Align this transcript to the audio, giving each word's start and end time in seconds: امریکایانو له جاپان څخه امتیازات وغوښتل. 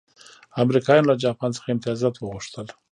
امریکایانو 0.63 1.09
له 1.09 1.15
جاپان 1.23 1.49
څخه 1.57 1.67
امتیازات 1.73 2.15
وغوښتل. 2.17 2.67